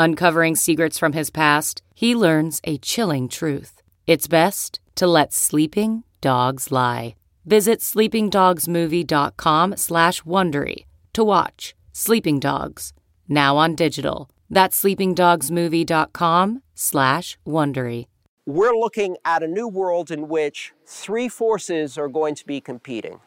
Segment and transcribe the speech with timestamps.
[0.00, 3.82] Uncovering secrets from his past, he learns a chilling truth.
[4.06, 7.16] It's best to let sleeping dogs lie.
[7.44, 12.92] Visit sleepingdogsmovie.com slash Wondery to watch Sleeping Dogs,
[13.28, 14.30] now on digital.
[14.48, 18.06] That's sleepingdogsmovie.com slash Wondery.
[18.46, 23.18] We're looking at a new world in which three forces are going to be competing.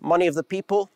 [0.00, 0.88] Money of the people,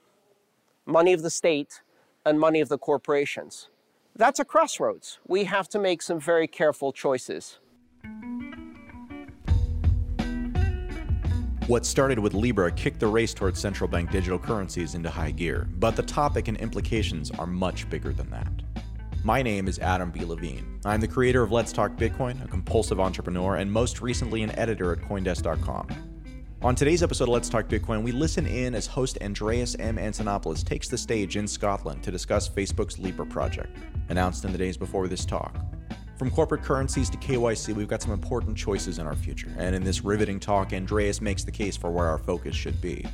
[0.86, 1.82] money of the state,
[2.24, 3.68] and money of the corporations.
[4.16, 5.18] That's a crossroads.
[5.26, 7.58] We have to make some very careful choices.
[11.66, 15.66] What started with Libra kicked the race towards central bank digital currencies into high gear,
[15.78, 18.52] but the topic and implications are much bigger than that.
[19.24, 20.24] My name is Adam B.
[20.24, 20.78] Levine.
[20.84, 24.92] I'm the creator of Let's Talk Bitcoin, a compulsive entrepreneur, and most recently an editor
[24.92, 26.13] at Coindesk.com.
[26.64, 29.96] On today's episode of Let's Talk Bitcoin, we listen in as host Andreas M.
[29.96, 33.76] Antonopoulos takes the stage in Scotland to discuss Facebook's Libra project,
[34.08, 35.54] announced in the days before this talk.
[36.16, 39.84] From corporate currencies to KYC, we've got some important choices in our future, and in
[39.84, 43.04] this riveting talk, Andreas makes the case for where our focus should be.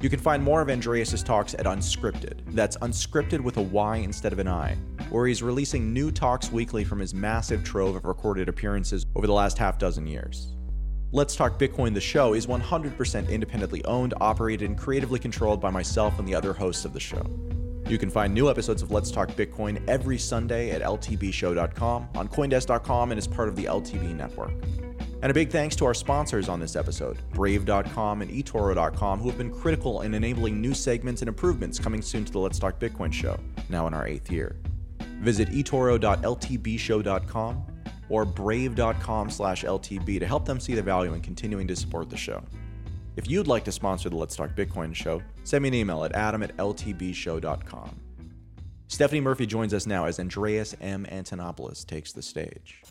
[0.00, 2.40] You can find more of Andreas' talks at Unscrypted.
[2.54, 4.78] That's Unscrypted with a Y instead of an I,
[5.10, 9.34] where he's releasing new talks weekly from his massive trove of recorded appearances over the
[9.34, 10.54] last half dozen years.
[11.10, 16.18] Let's Talk Bitcoin, the show, is 100% independently owned, operated, and creatively controlled by myself
[16.18, 17.24] and the other hosts of the show.
[17.88, 23.10] You can find new episodes of Let's Talk Bitcoin every Sunday at ltbshow.com, on Coindesk.com,
[23.10, 24.52] and as part of the LTB network.
[25.22, 29.38] And a big thanks to our sponsors on this episode, Brave.com and eToro.com, who have
[29.38, 33.14] been critical in enabling new segments and improvements coming soon to the Let's Talk Bitcoin
[33.14, 33.40] show,
[33.70, 34.56] now in our eighth year.
[35.22, 37.64] Visit etoro.ltbshow.com
[38.08, 42.16] or brave.com slash LTB to help them see the value in continuing to support the
[42.16, 42.42] show.
[43.16, 46.14] If you'd like to sponsor the Let's Talk Bitcoin show, send me an email at
[46.14, 48.00] adam at ltbshow.com.
[48.86, 51.04] Stephanie Murphy joins us now as Andreas M.
[51.10, 52.82] Antonopoulos takes the stage.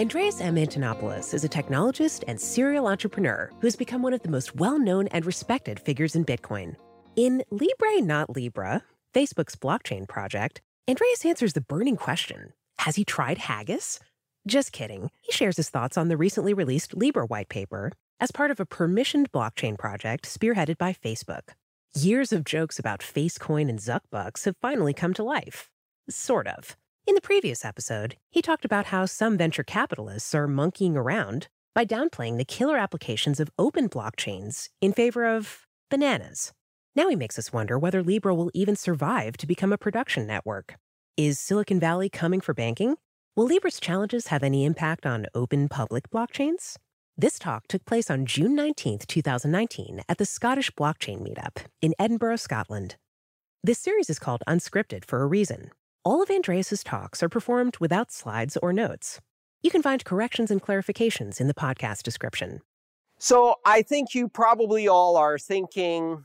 [0.00, 0.54] Andreas M.
[0.54, 4.78] Antonopoulos is a technologist and serial entrepreneur who has become one of the most well
[4.78, 6.76] known and respected figures in Bitcoin.
[7.16, 13.36] In Libre Not Libra, Facebook's blockchain project, Andreas answers the burning question Has he tried
[13.36, 14.00] Haggis?
[14.46, 15.10] Just kidding.
[15.20, 18.64] He shares his thoughts on the recently released Libra white paper as part of a
[18.64, 21.50] permissioned blockchain project spearheaded by Facebook.
[21.94, 25.68] Years of jokes about Facecoin and Zuckbucks have finally come to life.
[26.08, 26.74] Sort of.
[27.06, 31.84] In the previous episode, he talked about how some venture capitalists are monkeying around by
[31.84, 36.54] downplaying the killer applications of open blockchains in favor of bananas.
[36.96, 40.74] Now he makes us wonder whether Libra will even survive to become a production network.
[41.16, 42.96] Is Silicon Valley coming for banking?
[43.36, 46.76] Will Libra's challenges have any impact on open public blockchains?
[47.16, 52.36] This talk took place on June 19, 2019, at the Scottish Blockchain Meetup in Edinburgh,
[52.36, 52.96] Scotland.
[53.62, 55.70] This series is called Unscripted for a reason.
[56.04, 59.20] All of Andreas's talks are performed without slides or notes.
[59.62, 62.60] You can find corrections and clarifications in the podcast description.
[63.18, 66.24] So I think you probably all are thinking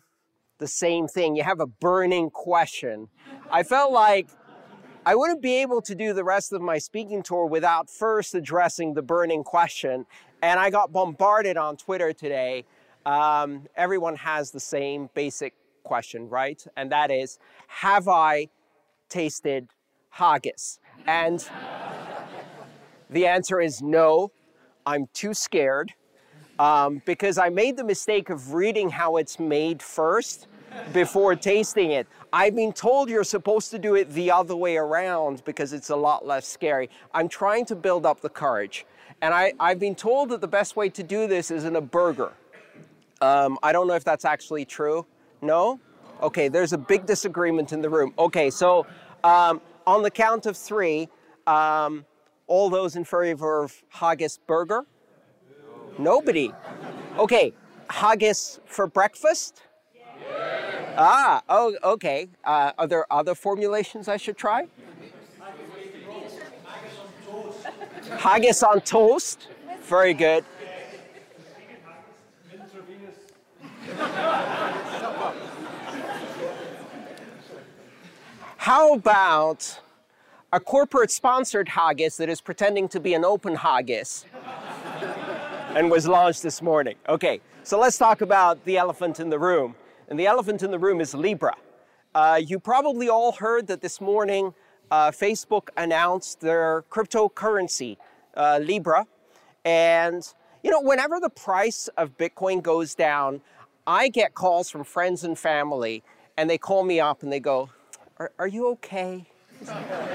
[0.59, 1.35] the same thing.
[1.35, 3.09] You have a burning question.
[3.51, 4.29] I felt like
[5.05, 8.93] I wouldn't be able to do the rest of my speaking tour without first addressing
[8.93, 10.05] the burning question.
[10.41, 12.65] And I got bombarded on Twitter today.
[13.05, 15.53] Um, everyone has the same basic
[15.83, 16.65] question, right?
[16.77, 18.47] And that is Have I
[19.09, 19.67] tasted
[20.09, 20.79] haggis?
[21.05, 21.45] And
[23.09, 24.31] the answer is no.
[24.85, 25.93] I'm too scared
[26.63, 30.47] um, because I made the mistake of reading how it's made first
[30.93, 32.07] before tasting it.
[32.31, 35.95] I've been told you're supposed to do it the other way around because it's a
[35.95, 36.89] lot less scary.
[37.13, 38.85] I'm trying to build up the courage.
[39.21, 41.81] And I, I've been told that the best way to do this is in a
[41.81, 42.31] burger.
[43.21, 45.05] Um, I don't know if that's actually true.
[45.41, 45.79] No?
[46.21, 48.13] Okay, there's a big disagreement in the room.
[48.17, 48.87] Okay, so
[49.23, 51.09] um, on the count of three,
[51.45, 52.05] Um,
[52.47, 54.85] all those in favor of haggis burger?
[55.97, 56.51] Nobody.
[57.17, 57.53] Okay,
[57.89, 59.61] haggis for breakfast?
[60.95, 62.29] Ah, oh, okay.
[62.43, 64.67] Uh, are there other formulations I should try?
[68.17, 69.47] Haggis on toast.
[69.81, 70.45] Very good.
[78.57, 79.81] How about
[80.53, 84.25] a corporate sponsored haggis that is pretending to be an open haggis
[85.75, 86.95] and was launched this morning?
[87.09, 89.75] Okay, so let's talk about the elephant in the room.
[90.07, 91.55] And the elephant in the room is Libra.
[92.13, 94.53] Uh, you probably all heard that this morning
[94.91, 97.97] uh, Facebook announced their cryptocurrency,
[98.35, 99.07] uh, Libra.
[99.65, 100.31] And,
[100.63, 103.41] you know, whenever the price of Bitcoin goes down,
[103.87, 106.03] I get calls from friends and family,
[106.37, 107.69] and they call me up and they go,
[108.17, 109.25] Are, are you okay?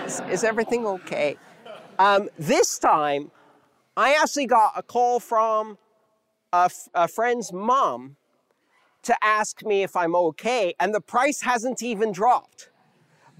[0.05, 1.37] Is, is, everything okay?
[1.99, 3.31] Um, this time,
[3.99, 5.77] I actually got a call from
[6.53, 8.15] a, a friend's mom
[9.03, 12.71] to ask me if I'm okay, and the price hasn't even dropped.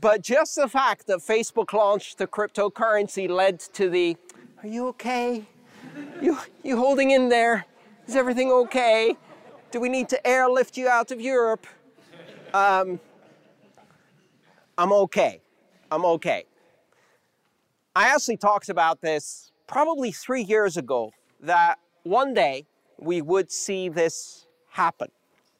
[0.01, 4.17] But just the fact that Facebook launched the cryptocurrency led to the,
[4.61, 5.45] are you okay?
[6.21, 7.65] You, you holding in there?
[8.09, 9.17] Is everything okay?
[9.71, 11.69] Do we need to airlift you out of Europe?
[12.53, 12.99] Um,
[14.77, 15.41] I'm okay.
[15.89, 16.47] I'm okay.
[17.95, 22.67] I actually talked about this probably three years ago that one day
[22.99, 25.09] we would see this happen.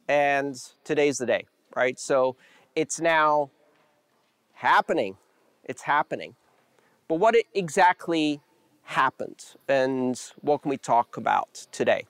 [0.09, 1.45] And today's the day,
[1.77, 2.01] right?
[2.01, 2.35] So
[2.75, 3.51] it's now
[4.55, 5.17] happening.
[5.65, 6.35] It's happening.
[7.07, 8.41] But what exactly
[8.83, 12.07] happened and what can we talk about today?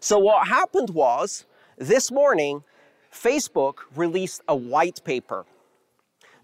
[0.00, 1.46] So, what happened was
[1.78, 2.62] this morning,
[3.12, 5.46] Facebook released a white paper.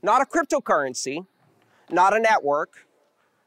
[0.02, 1.26] Not a cryptocurrency,
[1.90, 2.86] not a network,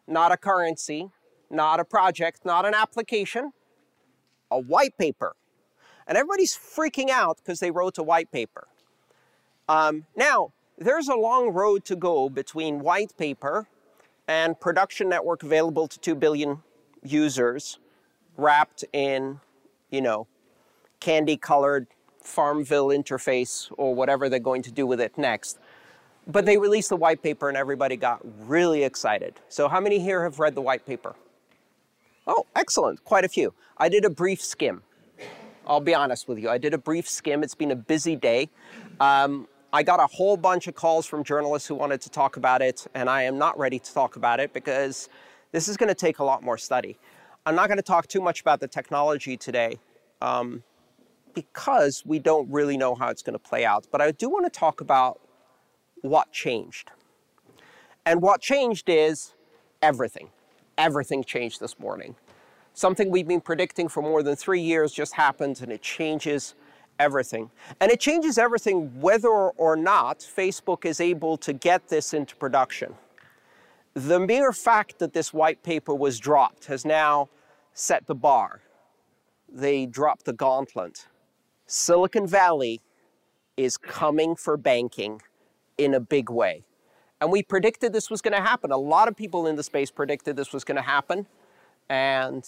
[0.07, 1.09] not a currency,
[1.49, 3.51] not a project, not an application,
[4.51, 5.35] a white paper.
[6.07, 8.67] And everybody's freaking out because they wrote a white paper.
[9.69, 13.67] Um, now, there's a long road to go between white paper
[14.27, 16.61] and production network available to 2 billion
[17.03, 17.79] users
[18.37, 19.39] wrapped in,
[19.89, 20.27] you know,
[20.99, 21.87] candy colored
[22.21, 25.59] Farmville interface or whatever they're going to do with it next.
[26.27, 29.35] But they released the white paper and everybody got really excited.
[29.49, 31.15] So, how many here have read the white paper?
[32.25, 33.53] Oh, excellent, quite a few.
[33.77, 34.83] I did a brief skim.
[35.67, 36.49] I'll be honest with you.
[36.49, 37.43] I did a brief skim.
[37.43, 38.49] It's been a busy day.
[38.99, 42.61] Um, I got a whole bunch of calls from journalists who wanted to talk about
[42.61, 45.09] it, and I am not ready to talk about it because
[45.51, 46.97] this is going to take a lot more study.
[47.45, 49.79] I'm not going to talk too much about the technology today
[50.21, 50.63] um,
[51.33, 53.87] because we don't really know how it's going to play out.
[53.91, 55.19] But I do want to talk about
[56.03, 56.91] what changed.
[58.05, 59.33] And what changed is
[59.81, 60.29] everything.
[60.77, 62.15] Everything changed this morning.
[62.73, 66.55] Something we've been predicting for more than three years just happened and it changes
[66.99, 67.49] everything.
[67.79, 72.95] And it changes everything whether or not Facebook is able to get this into production.
[73.93, 77.29] The mere fact that this white paper was dropped has now
[77.73, 78.61] set the bar.
[79.47, 81.07] They dropped the gauntlet.
[81.65, 82.81] Silicon Valley
[83.55, 85.21] is coming for banking
[85.83, 86.63] in a big way.
[87.21, 88.71] And we predicted this was going to happen.
[88.71, 91.25] A lot of people in the space predicted this was going to happen.
[91.89, 92.47] And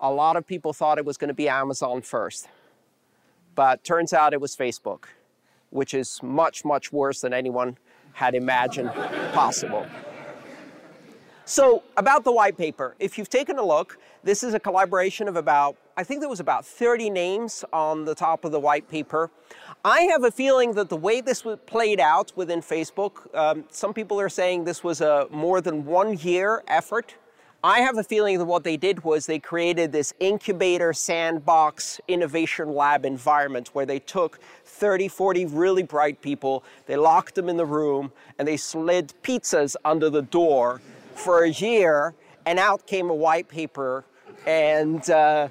[0.00, 2.48] a lot of people thought it was going to be Amazon first.
[3.54, 5.04] But turns out it was Facebook,
[5.70, 7.78] which is much, much worse than anyone
[8.14, 8.90] had imagined
[9.32, 9.86] possible.
[11.48, 15.36] So, about the white paper, if you've taken a look, this is a collaboration of
[15.36, 19.30] about, I think there was about 30 names on the top of the white paper.
[19.84, 24.18] I have a feeling that the way this played out within Facebook, um, some people
[24.18, 27.14] are saying this was a more than one year effort
[27.64, 32.72] I have a feeling that what they did was they created this incubator sandbox innovation
[32.72, 37.66] lab environment where they took 30, 40 really bright people, they locked them in the
[37.66, 40.80] room, and they slid pizzas under the door
[41.16, 44.04] for a year, and out came a white paper.
[44.46, 45.48] And, uh,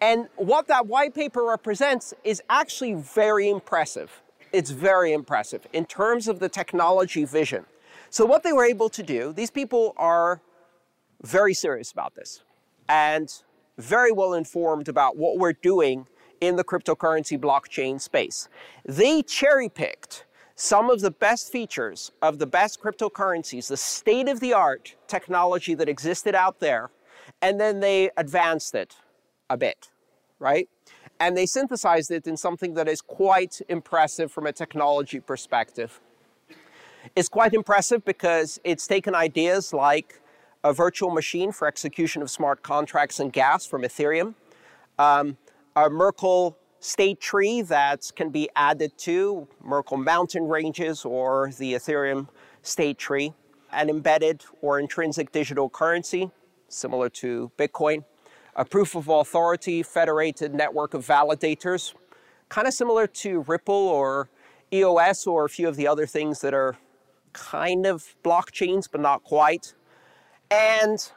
[0.00, 4.22] and what that white paper represents is actually very impressive.
[4.52, 7.66] It's very impressive in terms of the technology vision.
[8.10, 10.40] So, what they were able to do, these people are
[11.22, 12.42] very serious about this
[12.88, 13.32] and
[13.78, 16.06] very well informed about what we're doing
[16.40, 18.48] in the cryptocurrency blockchain space.
[18.84, 24.40] They cherry picked some of the best features of the best cryptocurrencies, the state of
[24.40, 26.90] the art technology that existed out there,
[27.42, 28.96] and then they advanced it
[29.50, 29.90] a bit,
[30.38, 30.68] right?
[31.18, 36.00] And they synthesized it in something that is quite impressive from a technology perspective.
[37.14, 40.20] It's quite impressive because it's taken ideas like
[40.62, 44.34] a virtual machine for execution of smart contracts and gas from Ethereum,
[44.98, 45.36] um,
[45.76, 52.28] a Merkle state tree that can be added to Merkle mountain ranges or the Ethereum
[52.60, 53.32] state tree,
[53.72, 56.30] an embedded or intrinsic digital currency
[56.68, 58.04] similar to Bitcoin,
[58.54, 61.94] a proof of authority federated network of validators,
[62.50, 64.28] kind of similar to Ripple or
[64.70, 66.76] EOS or a few of the other things that are
[67.32, 69.74] kind of blockchains but not quite,
[70.50, 71.10] and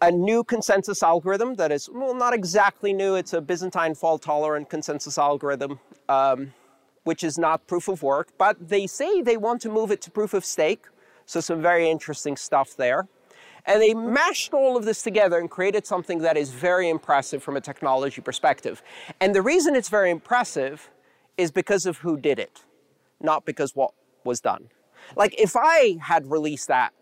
[0.00, 4.68] a new consensus algorithm that is, well, not exactly new, it's a Byzantine fault tolerant
[4.68, 6.52] consensus algorithm, um,
[7.04, 10.10] which is not proof of work, but they say they want to move it to
[10.10, 10.86] proof of stake.
[11.24, 13.08] So, some very interesting stuff there.
[13.64, 17.56] And they mashed all of this together and created something that is very impressive from
[17.56, 18.80] a technology perspective.
[19.20, 20.88] And the reason it's very impressive
[21.36, 22.62] is because of who did it,
[23.20, 24.68] not because what was done.
[25.16, 26.92] Like if I had released that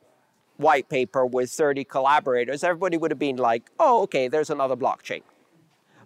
[0.56, 5.22] white paper with 30 collaborators, everybody would have been like, oh, okay, there's another blockchain.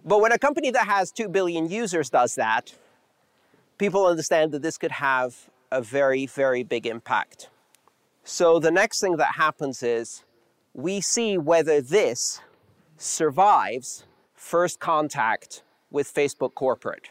[0.03, 2.73] But when a company that has 2 billion users does that,
[3.77, 7.49] people understand that this could have a very, very big impact.
[8.23, 10.23] So the next thing that happens is
[10.73, 12.41] we see whether this
[12.97, 17.09] survives first contact with Facebook corporate.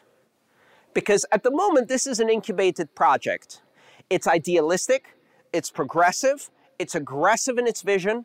[0.94, 3.62] Because at the moment, this is an incubated project.
[4.10, 5.16] It's idealistic,
[5.52, 8.24] it's progressive, it's aggressive in its vision,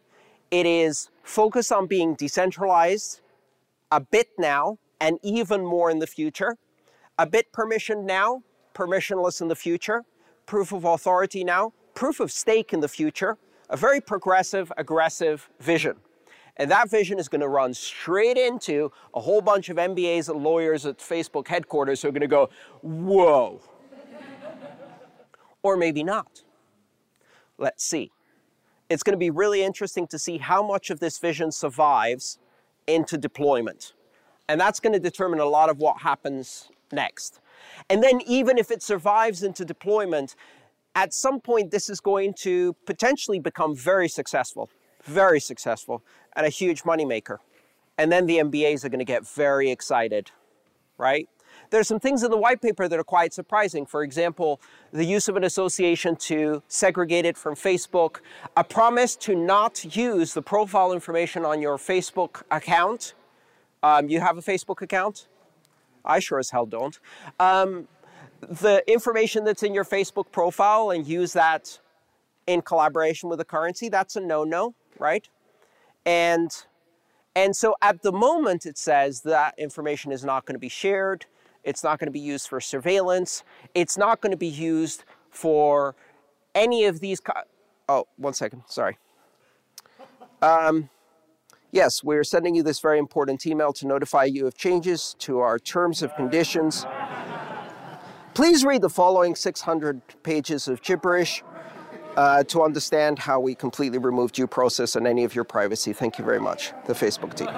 [0.52, 3.22] it is focused on being decentralized
[3.92, 6.58] a bit now and even more in the future,
[7.18, 8.42] a bit permissioned now,
[8.74, 10.04] permissionless in the future,
[10.46, 13.38] proof of authority now, proof of stake in the future,
[13.70, 15.96] a very progressive, aggressive vision.
[16.58, 20.44] And that vision is going to run straight into a whole bunch of MBAs and
[20.44, 22.50] lawyers at Facebook headquarters who are going to go,
[22.82, 23.60] whoa.
[25.64, 26.44] or maybe not.
[27.58, 28.12] Let's see.
[28.94, 32.38] It's going to be really interesting to see how much of this vision survives
[32.86, 33.94] into deployment.
[34.48, 37.40] And that's going to determine a lot of what happens next.
[37.90, 40.36] And then, even if it survives into deployment,
[40.94, 44.70] at some point, this is going to potentially become very successful,
[45.06, 46.04] very successful,
[46.36, 47.38] and a huge moneymaker.
[47.98, 50.30] And then the MBAs are going to get very excited,
[51.00, 51.28] right?
[51.74, 53.88] There's some things in the white paper that are quite surprising.
[53.88, 54.62] For example,
[54.92, 58.18] the use of an association to segregate it from Facebook,
[58.56, 63.15] a promise to not use the profile information on your Facebook account.
[63.82, 65.27] Um, you have a Facebook account?
[66.06, 67.00] I sure as hell don't.
[67.39, 67.88] Um,
[68.42, 71.80] the information that's in your Facebook profile and use that
[72.46, 75.27] in collaboration with a currency, that's a no-no, right?
[76.06, 76.51] And
[77.36, 81.25] and so at the moment it says that information is not going to be shared,
[81.63, 83.43] it's not going to be used for surveillance,
[83.74, 85.96] it's not going to be used for
[86.55, 87.20] any of these
[87.89, 88.98] Oh, one second, sorry.
[90.41, 90.89] Um,
[91.72, 95.60] yes, we're sending you this very important email to notify you of changes to our
[95.60, 96.86] terms of conditions.
[98.34, 101.43] Please read the following 600 pages of gibberish
[102.15, 105.93] uh, to understand how we completely remove due process and any of your privacy.
[105.93, 107.50] Thank you very much, the Facebook team.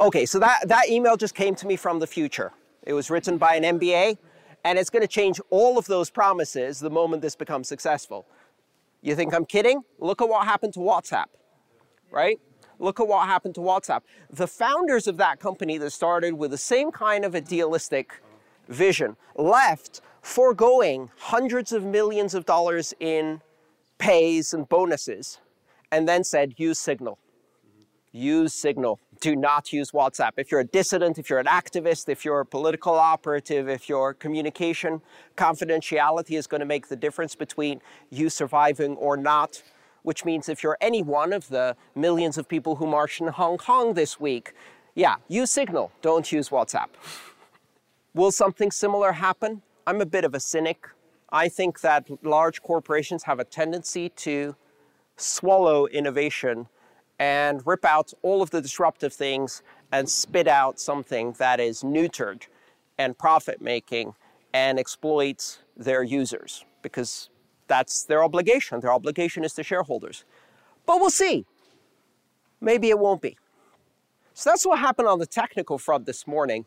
[0.00, 2.52] Okay, so that, that email just came to me from the future.
[2.84, 4.16] It was written by an MBA,
[4.64, 8.26] and it's going to change all of those promises the moment this becomes successful.
[9.02, 9.82] You think I'm kidding?
[9.98, 11.26] Look at what happened to WhatsApp,
[12.10, 12.40] right?
[12.78, 14.00] Look at what happened to WhatsApp.
[14.30, 18.22] The founders of that company that started with the same kind of idealistic
[18.68, 23.42] vision, left foregoing hundreds of millions of dollars in
[23.98, 25.40] pays and bonuses,
[25.92, 27.18] and then said, use Signal.
[28.12, 28.98] Use Signal.
[29.20, 30.32] Do not use WhatsApp.
[30.36, 34.14] If you're a dissident, if you're an activist, if you're a political operative, if your
[34.14, 35.00] communication
[35.36, 39.62] confidentiality is going to make the difference between you surviving or not,
[40.02, 43.58] which means if you're any one of the millions of people who marched in Hong
[43.58, 44.54] Kong this week,
[44.94, 45.92] yeah, use Signal.
[46.02, 46.88] Don't use WhatsApp.
[48.14, 49.62] Will something similar happen?
[49.86, 50.88] I'm a bit of a cynic.
[51.30, 54.56] I think that large corporations have a tendency to
[55.16, 56.66] swallow innovation
[57.20, 59.62] and rip out all of the disruptive things
[59.92, 62.44] and spit out something that is neutered
[62.98, 64.14] and profit making
[64.54, 67.28] and exploits their users because
[67.66, 68.80] that's their obligation.
[68.80, 70.24] Their obligation is to shareholders.
[70.86, 71.44] But we'll see.
[72.58, 73.36] Maybe it won't be.
[74.32, 76.64] So that's what happened on the technical front this morning.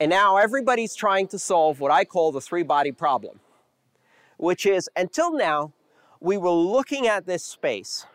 [0.00, 3.40] And now everybody's trying to solve what I call the three body problem,
[4.38, 5.74] which is until now,
[6.20, 8.06] we were looking at this space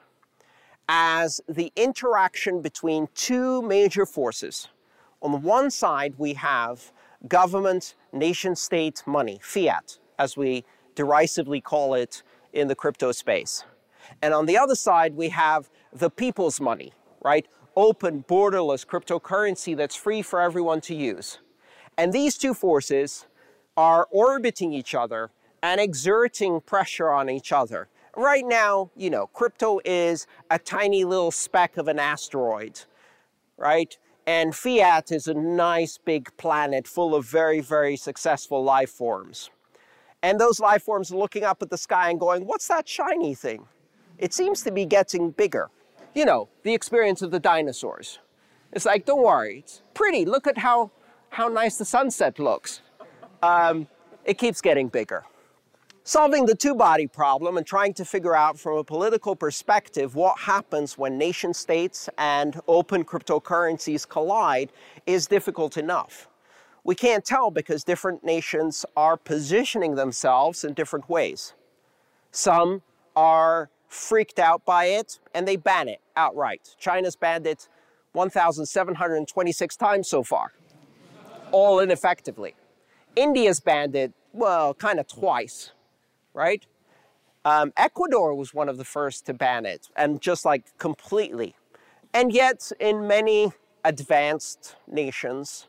[0.91, 4.69] as the interaction between two major forces.
[5.21, 6.91] On the one side, we have
[7.27, 10.65] government, nation state money, fiat, as we
[10.95, 13.63] derisively call it in the crypto space.
[14.23, 16.91] And on the other side, we have the people's money,
[17.21, 17.47] right?
[17.75, 21.37] Open, borderless cryptocurrency that's free for everyone to use.
[21.99, 23.27] And these two forces
[23.77, 25.29] are orbiting each other
[25.61, 27.89] and exerting pressure on each other.
[28.15, 32.81] Right now, you know, crypto is a tiny little speck of an asteroid,
[33.57, 33.97] right?
[34.25, 39.49] And fiat is a nice big planet full of very, very successful life forms.
[40.21, 43.33] And those life forms are looking up at the sky and going, What's that shiny
[43.35, 43.65] thing?
[44.17, 45.69] It seems to be getting bigger.
[46.13, 48.19] You know, the experience of the dinosaurs.
[48.73, 50.25] It's like, don't worry, it's pretty.
[50.25, 50.91] Look at how,
[51.29, 52.81] how nice the sunset looks.
[53.41, 53.87] Um,
[54.25, 55.23] it keeps getting bigger.
[56.09, 60.39] Solving the two body problem and trying to figure out from a political perspective what
[60.39, 64.71] happens when nation states and open cryptocurrencies collide
[65.05, 66.27] is difficult enough.
[66.83, 71.53] We can't tell because different nations are positioning themselves in different ways.
[72.31, 72.81] Some
[73.15, 76.75] are freaked out by it and they ban it outright.
[76.79, 77.69] China's banned it
[78.13, 80.53] 1,726 times so far,
[81.51, 82.55] all ineffectively.
[83.15, 85.69] India's banned it, well, kind of twice,
[86.39, 86.65] right?
[87.43, 91.53] Um, Ecuador was one of the first to ban it, and just like completely.
[92.13, 93.51] And yet, in many
[93.83, 95.67] advanced nations,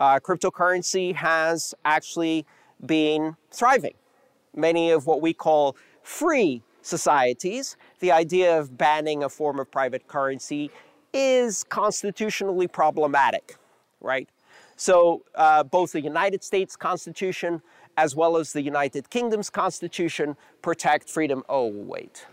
[0.00, 2.44] uh, cryptocurrency has actually
[2.84, 3.94] been thriving.
[4.54, 10.06] Many of what we call free societies, the idea of banning a form of private
[10.08, 10.70] currency
[11.12, 13.56] is constitutionally problematic,
[14.00, 14.28] right?
[14.76, 17.62] So uh, both the United States Constitution
[17.96, 21.42] as well as the United Kingdom's Constitution protect freedom.
[21.48, 22.26] Oh, wait.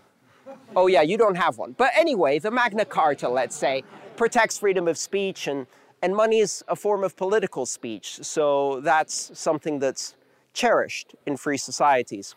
[0.75, 1.73] Oh, yeah, you don't have one.
[1.73, 3.83] But anyway, the Magna Carta, let's say,
[4.15, 5.67] protects freedom of speech, and,
[6.01, 8.19] and money is a form of political speech.
[8.21, 10.15] So that's something that's
[10.53, 12.35] cherished in free societies.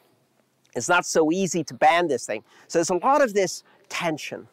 [0.76, 2.42] It's not so easy to ban this thing.
[2.68, 4.48] So there's a lot of this tension.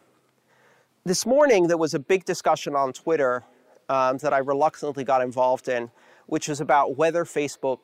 [1.03, 3.43] This morning, there was a big discussion on Twitter
[3.89, 5.89] um, that I reluctantly got involved in,
[6.27, 7.79] which was about whether Facebook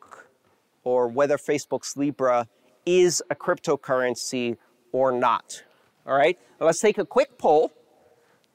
[0.88, 2.48] or whether Facebook's Libra
[2.86, 4.56] is a cryptocurrency
[4.94, 5.62] or not.
[6.06, 7.74] All right, now let's take a quick poll.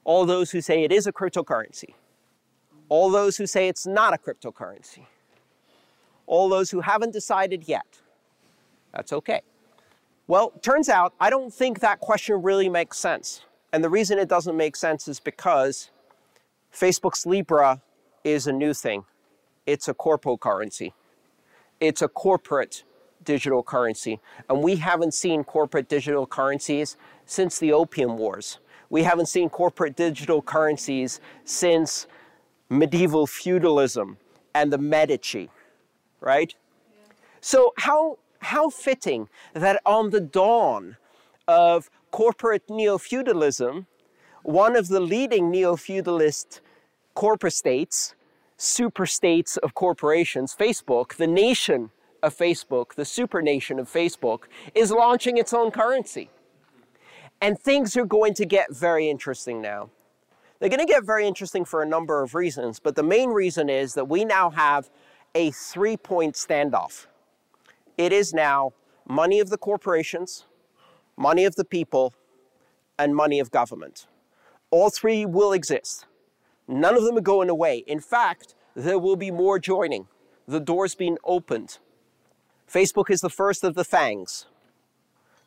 [0.03, 1.93] All those who say it is a cryptocurrency,
[2.89, 5.05] all those who say it's not a cryptocurrency,
[6.25, 8.01] all those who haven't decided yet.
[8.95, 9.41] That's okay.
[10.25, 13.45] Well, turns out I don't think that question really makes sense.
[13.71, 15.91] And the reason it doesn't make sense is because
[16.73, 17.83] Facebook's Libra
[18.23, 19.05] is a new thing.
[19.67, 20.93] It's a corpo currency.
[21.79, 22.83] It's a corporate
[23.23, 24.19] digital currency.
[24.49, 28.59] And we haven't seen corporate digital currencies since the Opium Wars.
[28.89, 32.07] We haven't seen corporate digital currencies since
[32.69, 34.17] medieval feudalism
[34.53, 35.49] and the Medici,
[36.19, 36.53] right?
[37.41, 40.97] So, how, how fitting that on the dawn
[41.47, 43.87] of corporate neo feudalism,
[44.43, 46.61] one of the leading neo feudalist
[47.15, 48.15] corporate states
[48.63, 54.91] super states of corporations, Facebook, the nation of Facebook, the super nation of Facebook, is
[54.91, 56.29] launching its own currency.
[57.41, 59.89] And things are going to get very interesting now.
[60.59, 63.69] They're going to get very interesting for a number of reasons, but the main reason
[63.69, 64.89] is that we now have
[65.35, 67.07] a three point standoff.
[67.97, 68.71] It is now
[69.05, 70.45] money of the corporations,
[71.17, 72.13] money of the people,
[72.97, 74.07] and money of government.
[74.71, 76.05] All three will exist.
[76.67, 77.83] None of them are going away.
[77.87, 80.07] In fact, there will be more joining.
[80.47, 81.77] The door's been opened.
[82.71, 84.45] Facebook is the first of the fangs.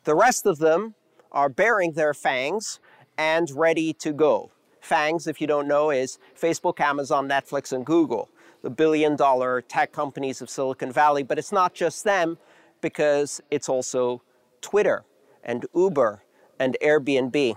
[0.03, 0.95] The rest of them
[1.31, 2.79] are bearing their fangs
[3.17, 4.51] and ready to go.
[4.81, 8.29] FANGs, if you don't know, is Facebook, Amazon, Netflix, and Google,
[8.61, 11.23] the billion dollar tech companies of Silicon Valley.
[11.23, 12.37] But it's not just them
[12.79, 14.21] because it's also
[14.61, 15.03] Twitter
[15.43, 16.23] and Uber
[16.59, 17.55] and Airbnb.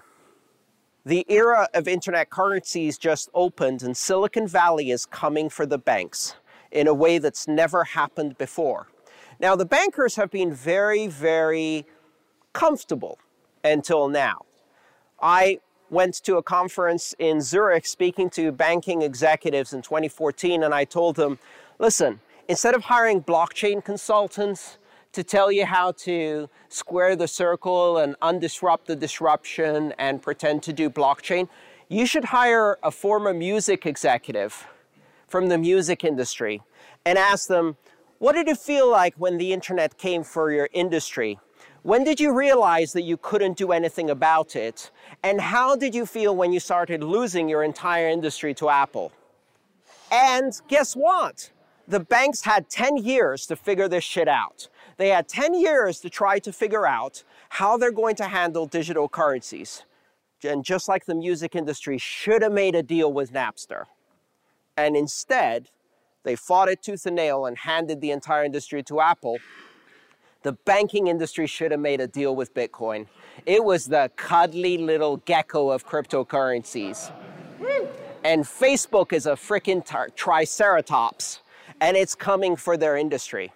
[1.06, 6.34] The era of internet currencies just opened, and Silicon Valley is coming for the banks
[6.70, 8.88] in a way that's never happened before.
[9.40, 11.86] Now, the bankers have been very, very
[12.52, 13.18] comfortable
[13.64, 14.44] until now.
[15.22, 20.84] I went to a conference in Zurich speaking to banking executives in 2014, and I
[20.84, 21.38] told them,
[21.78, 24.76] listen, instead of hiring blockchain consultants,
[25.12, 30.72] to tell you how to square the circle and undisrupt the disruption and pretend to
[30.72, 31.48] do blockchain,
[31.88, 34.66] you should hire a former music executive
[35.26, 36.62] from the music industry
[37.04, 37.76] and ask them,
[38.18, 41.38] what did it feel like when the internet came for your industry?
[41.82, 44.90] When did you realize that you couldn't do anything about it?
[45.22, 49.12] And how did you feel when you started losing your entire industry to Apple?
[50.12, 51.50] And guess what?
[51.88, 54.68] The banks had 10 years to figure this shit out.
[55.00, 59.08] They had 10 years to try to figure out how they're going to handle digital
[59.08, 59.84] currencies.
[60.44, 63.84] And just like the music industry should have made a deal with Napster.
[64.76, 65.70] And instead,
[66.22, 69.38] they fought it tooth and nail and handed the entire industry to Apple.
[70.42, 73.06] The banking industry should have made a deal with Bitcoin.
[73.46, 77.10] It was the cuddly little gecko of cryptocurrencies.
[78.22, 79.82] And Facebook is a freaking
[80.14, 81.40] triceratops,
[81.80, 83.50] and it's coming for their industry.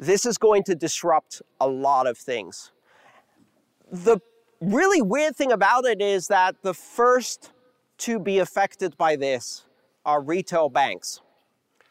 [0.00, 2.72] This is going to disrupt a lot of things.
[3.92, 4.18] The
[4.58, 7.50] really weird thing about it is that the first
[7.98, 9.66] to be affected by this
[10.06, 11.20] are retail banks.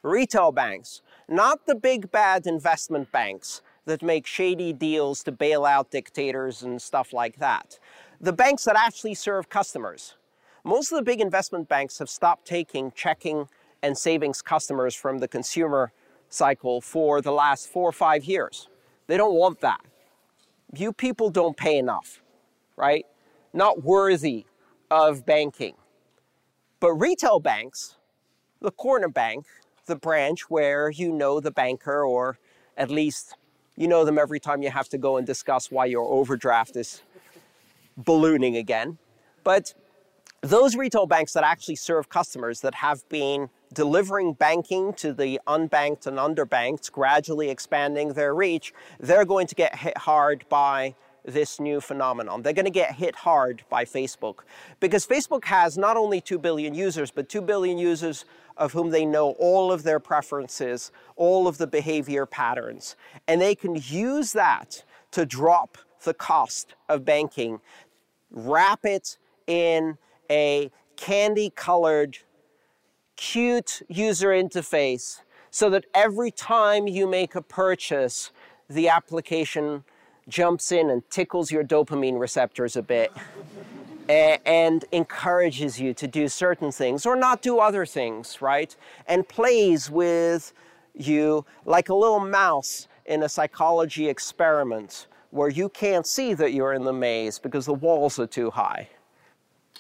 [0.02, 5.92] Retail banks, not the big bad investment banks that make shady deals to bail out
[5.92, 7.78] dictators and stuff like that.
[8.20, 10.16] The banks that actually serve customers.
[10.64, 13.48] Most of the big investment banks have stopped taking checking
[13.84, 15.92] and savings customers from the consumer
[16.30, 18.68] cycle for the last four or five years.
[19.08, 19.82] They don't want that.
[20.76, 22.22] You people don't pay enough,
[22.78, 23.06] right?
[23.54, 24.46] Not worthy
[24.92, 25.76] of banking.
[26.80, 27.98] But retail banks,
[28.62, 29.46] the corner bank,
[29.86, 32.38] the branch where you know the banker or
[32.78, 33.36] at least
[33.76, 37.02] you know them every time you have to go and discuss why your overdraft is
[37.98, 38.98] ballooning again.
[39.44, 39.74] But
[40.42, 46.08] those retail banks that actually serve customers that have been delivering banking to the unbanked
[46.08, 51.80] and underbanked, gradually expanding their reach, they're going to get hit hard by this new
[51.82, 52.42] phenomenon.
[52.42, 54.40] They're going to get hit hard by Facebook
[54.80, 58.26] because Facebook has not only 2 billion users, but 2 billion users
[58.58, 62.96] of whom they know all of their preferences, all of the behavior patterns.
[63.28, 67.60] And they can use that to drop the cost of banking,
[68.32, 69.98] wrap it in
[70.30, 72.18] a candy colored,
[73.20, 75.20] cute user interface
[75.52, 78.32] so that every time you make a purchase,
[78.70, 79.84] the application
[80.30, 83.12] jumps in and tickles your dopamine receptors a bit
[84.10, 88.74] and encourages you to do certain things or not do other things, right?
[89.06, 90.54] And plays with
[90.94, 96.74] you like a little mouse in a psychology experiment where you can't see that you're
[96.74, 98.88] in the maze because the walls are too high.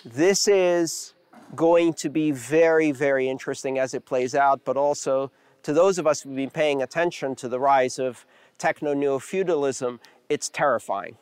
[0.03, 1.13] This is
[1.55, 5.31] going to be very, very interesting as it plays out, but also
[5.63, 8.25] to those of us who've been paying attention to the rise of
[8.57, 11.17] techno neo feudalism, it's terrifying.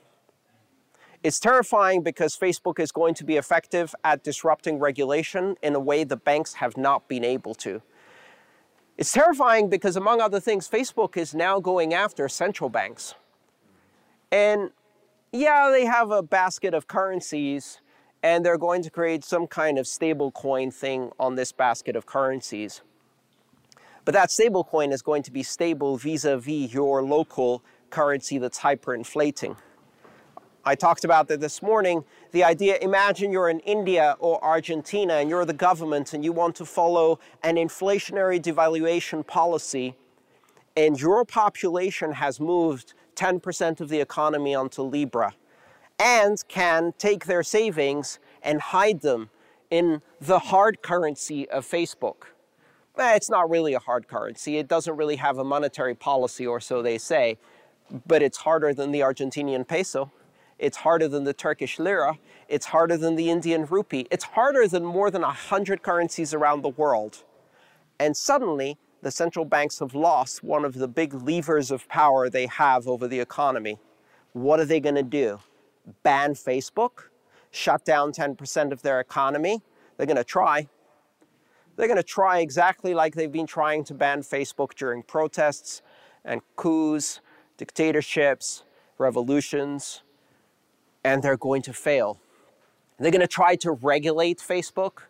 [1.23, 6.03] It's terrifying because Facebook is going to be effective at disrupting regulation in a way
[6.03, 7.81] the banks have not been able to.
[8.97, 13.15] It's terrifying because, among other things, Facebook is now going after central banks.
[14.31, 14.71] And
[15.31, 17.81] yeah, they have a basket of currencies,
[18.27, 22.05] and they're going to create some kind of stable coin thing on this basket of
[22.05, 22.81] currencies.
[24.03, 28.37] But that stable coin is going to be stable vis a vis your local currency
[28.37, 29.55] that's hyperinflating.
[30.65, 32.03] I talked about that this morning.
[32.31, 36.57] The idea imagine you're in India or Argentina and you're the government and you want
[36.57, 39.95] to follow an inflationary devaluation policy,
[40.75, 45.33] and your population has moved 10% of the economy onto Libra
[45.99, 49.29] and can take their savings and hide them
[49.69, 52.27] in the hard currency of Facebook.
[52.97, 54.57] Eh, it's not really a hard currency.
[54.57, 57.37] It doesn't really have a monetary policy, or so they say,
[58.07, 60.11] but it's harder than the Argentinian peso.
[60.57, 62.17] It's harder than the Turkish lira.
[62.47, 64.07] It's harder than the Indian rupee.
[64.09, 67.23] It's harder than more than 100 currencies around the world.
[67.99, 72.47] And suddenly, the central banks have lost one of the big levers of power they
[72.47, 73.77] have over the economy.
[74.33, 75.39] What are they going to do?
[76.03, 77.09] Ban Facebook?
[77.51, 79.61] Shut down 10% of their economy?
[79.95, 80.67] They're going to try.
[81.75, 85.81] They're going to try exactly like they've been trying to ban Facebook during protests
[86.25, 87.21] and coups,
[87.57, 88.63] dictatorships,
[88.97, 90.01] revolutions
[91.03, 92.19] and they're going to fail.
[92.99, 95.03] They're going to try to regulate Facebook.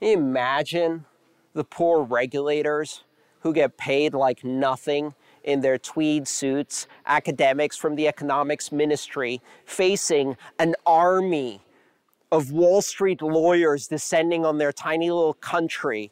[0.00, 1.04] Imagine
[1.52, 3.04] the poor regulators
[3.40, 5.14] who get paid like nothing
[5.46, 11.60] in their tweed suits, academics from the economics ministry, facing an army
[12.32, 16.10] of Wall Street lawyers descending on their tiny little country,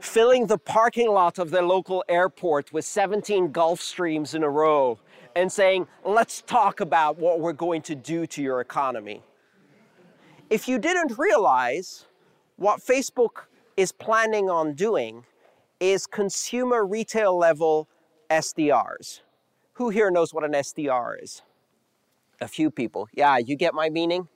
[0.00, 4.98] filling the parking lot of their local airport with 17 Gulfstreams in a row,
[5.36, 9.22] and saying, let's talk about what we're going to do to your economy.
[10.50, 12.06] If you didn't realize
[12.56, 13.44] what Facebook
[13.76, 15.24] is planning on doing
[15.78, 17.88] is consumer retail level
[18.28, 19.20] SDRs.
[19.74, 21.42] Who here knows what an SDR is?
[22.40, 23.08] A few people.
[23.12, 24.28] Yeah, you get my meaning?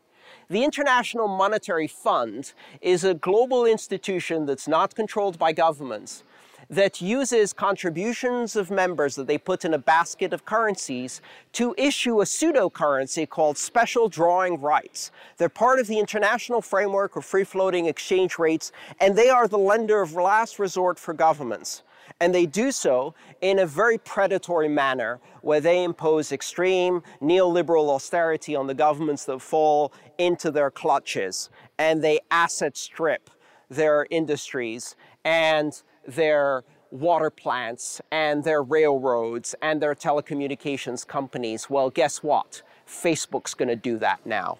[0.48, 6.24] The International Monetary Fund is a global institution that's not controlled by governments
[6.70, 11.20] that uses contributions of members that they put in a basket of currencies
[11.53, 15.11] to issue a pseudo-currency called special drawing rights.
[15.37, 20.00] They're part of the international framework of free-floating exchange rates, and they are the lender
[20.00, 21.83] of last resort for governments.
[22.20, 28.54] And they do so in a very predatory manner where they impose extreme neoliberal austerity
[28.54, 33.30] on the governments that fall into their clutches and they asset strip
[33.70, 41.70] their industries and their water plants and their railroads and their telecommunications companies.
[41.70, 42.62] Well, guess what?
[42.87, 44.59] Facebook's going to do that now.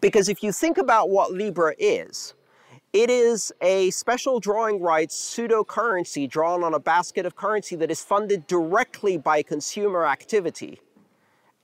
[0.00, 2.34] Because if you think about what Libra is,
[2.92, 7.90] it is a special drawing rights pseudo currency drawn on a basket of currency that
[7.90, 10.78] is funded directly by consumer activity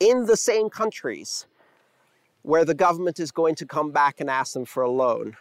[0.00, 1.46] in the same countries
[2.42, 5.36] where the government is going to come back and ask them for a loan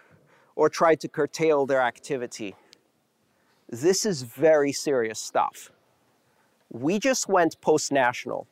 [0.56, 2.56] or try to curtail their activity.
[3.70, 5.72] This is very serious stuff.
[6.70, 8.48] We just went post national.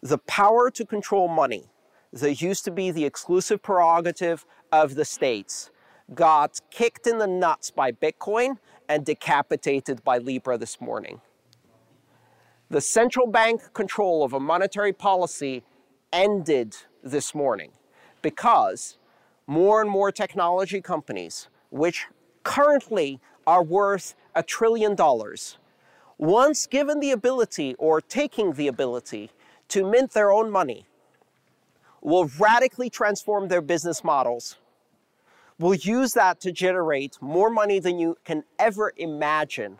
[0.00, 1.64] The power to control money
[2.12, 5.70] that used to be the exclusive prerogative of the states
[6.12, 11.20] got kicked in the nuts by Bitcoin and decapitated by Libra this morning.
[12.68, 15.62] The central bank control of a monetary policy
[16.12, 17.70] ended this morning
[18.22, 18.98] because
[19.46, 22.06] more and more technology companies, which
[22.42, 25.58] currently are worth a trillion dollars,
[26.18, 29.30] once given the ability or taking the ability
[29.68, 30.86] to mint their own money,
[32.00, 34.58] will radically transform their business models
[35.58, 39.78] will use that to generate more money than you can ever imagine.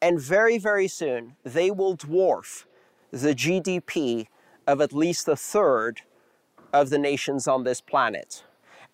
[0.00, 2.64] And very, very soon, they will dwarf
[3.10, 4.26] the GDP
[4.66, 6.02] of at least a third
[6.72, 8.44] of the nations on this planet.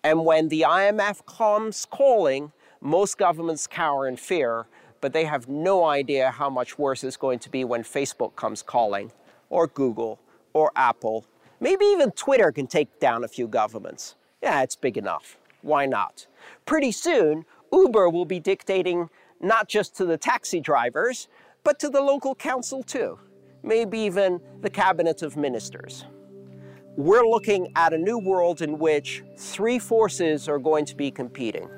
[0.03, 4.67] And when the IMF comes calling, most governments cower in fear,
[5.01, 8.61] but they have no idea how much worse it's going to be when Facebook comes
[8.61, 9.11] calling,
[9.49, 10.19] or Google,
[10.53, 11.25] or Apple.
[11.59, 14.15] Maybe even Twitter can take down a few governments.
[14.41, 15.37] Yeah, it's big enough.
[15.61, 16.27] Why not?
[16.65, 21.27] Pretty soon, Uber will be dictating not just to the taxi drivers,
[21.63, 23.19] but to the local council too,
[23.63, 26.05] maybe even the cabinet of ministers.
[26.97, 31.69] We're looking at a new world in which three forces are going to be competing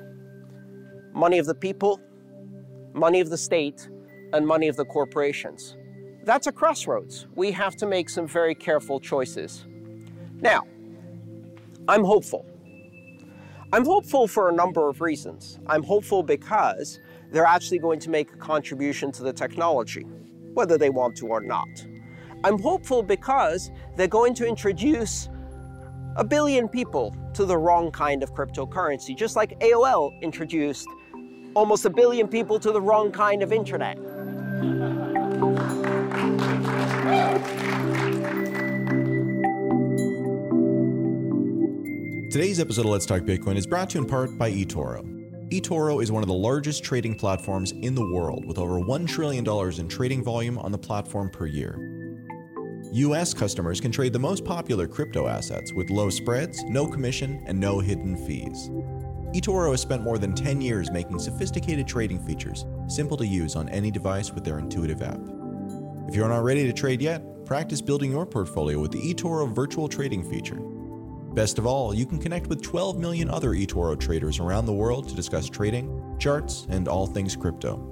[1.12, 2.00] money of the people,
[2.92, 3.88] money of the state,
[4.32, 5.76] and money of the corporations.
[6.24, 7.26] That's a crossroads.
[7.36, 9.64] We have to make some very careful choices.
[10.40, 10.62] Now,
[11.86, 12.44] I'm hopeful.
[13.74, 15.58] I'm hopeful for a number of reasons.
[15.66, 17.00] I'm hopeful because
[17.32, 20.02] they're actually going to make a contribution to the technology,
[20.52, 21.66] whether they want to or not.
[22.44, 25.28] I'm hopeful because they're going to introduce
[26.14, 30.86] a billion people to the wrong kind of cryptocurrency, just like AOL introduced
[31.56, 33.98] almost a billion people to the wrong kind of internet.
[42.34, 45.04] Today's episode of Let's Talk Bitcoin is brought to you in part by eToro.
[45.50, 49.46] eToro is one of the largest trading platforms in the world with over $1 trillion
[49.78, 51.78] in trading volume on the platform per year.
[52.92, 57.60] US customers can trade the most popular crypto assets with low spreads, no commission, and
[57.60, 58.68] no hidden fees.
[59.32, 63.68] eToro has spent more than 10 years making sophisticated trading features simple to use on
[63.68, 65.20] any device with their intuitive app.
[66.08, 69.86] If you're not ready to trade yet, practice building your portfolio with the eToro virtual
[69.86, 70.58] trading feature.
[71.34, 75.08] Best of all, you can connect with 12 million other eToro traders around the world
[75.08, 77.90] to discuss trading, charts, and all things crypto.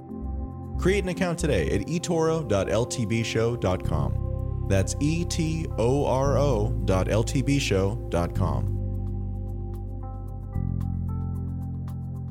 [0.78, 4.66] Create an account today at etoro.ltbshow.com.
[4.68, 8.78] That's E T O R O.ltbshow.com.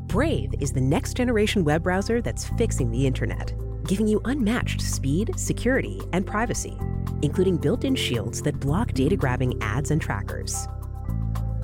[0.07, 3.53] Brave is the next generation web browser that's fixing the internet,
[3.85, 6.77] giving you unmatched speed, security, and privacy,
[7.21, 10.67] including built in shields that block data grabbing ads and trackers.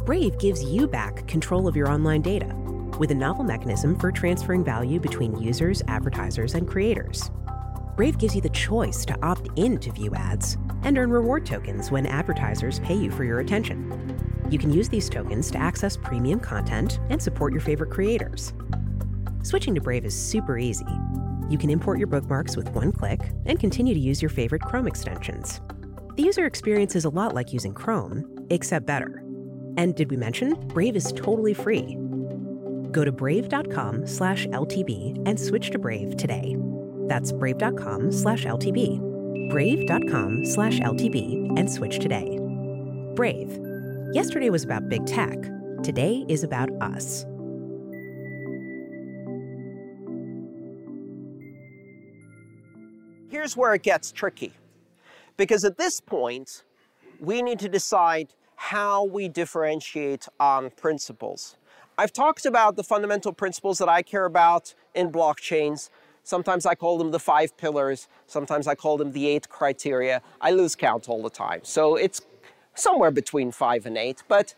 [0.08, 2.56] Brave gives you back control of your online data
[2.98, 7.30] with a novel mechanism for transferring value between users, advertisers, and creators.
[7.98, 11.92] Brave gives you the choice to opt in to view ads and earn reward tokens
[11.92, 14.18] when advertisers pay you for your attention.
[14.50, 18.54] You can use these tokens to access premium content and support your favorite creators.
[19.44, 20.88] Switching to Brave is super easy.
[21.50, 24.88] You can import your bookmarks with one click and continue to use your favorite Chrome
[24.88, 25.60] extensions.
[26.16, 29.27] The user experience is a lot like using Chrome, except better.
[29.78, 31.98] And did we mention Brave is totally free?
[32.92, 36.58] Go to brave.com slash LTB and switch to Brave today.
[37.08, 39.50] That's brave.com slash LTB.
[39.50, 42.38] Brave.com slash LTB and switch today.
[43.16, 43.58] Brave.
[44.14, 45.38] Yesterday was about big tech.
[45.84, 47.26] Today is about us.
[53.38, 54.52] here's where it gets tricky.
[55.38, 56.64] Because at this point,
[57.20, 61.56] we need to decide how we differentiate on principles.
[61.98, 65.90] I've talked about the fundamental principles that I care about in blockchains.
[66.24, 70.22] Sometimes I call them the five pillars, sometimes I call them the eight criteria.
[70.42, 71.62] I lose count all the time.
[71.64, 72.22] So it's
[72.74, 74.24] somewhere between five and eight.
[74.28, 74.56] But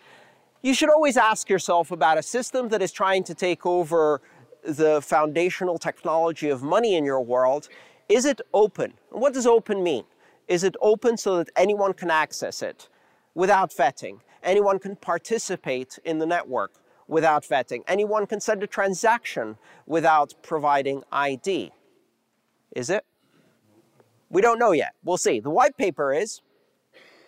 [0.61, 4.21] you should always ask yourself about a system that is trying to take over
[4.63, 7.67] the foundational technology of money in your world.
[8.07, 8.93] Is it open?
[9.09, 10.05] What does open mean?
[10.47, 12.87] Is it open so that anyone can access it
[13.39, 14.19] without vetting?
[14.43, 16.73] Anyone can participate in the network
[17.07, 17.83] without vetting.
[17.87, 21.71] Anyone can send a transaction without providing ID.
[22.75, 23.05] Is it?
[24.29, 24.91] We don't know yet.
[25.05, 25.39] We'll see.
[25.39, 26.41] The white paper is.